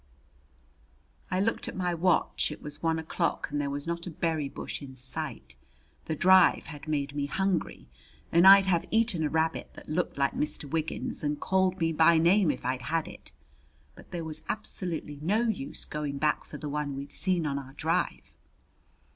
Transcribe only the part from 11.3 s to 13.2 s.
called me by name if I'd had